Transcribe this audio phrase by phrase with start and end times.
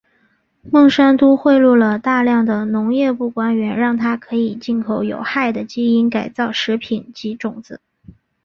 [0.71, 7.79] 孟山都贿赂了大量的农业部官员让它可以进口有害的基因改造食品及种子。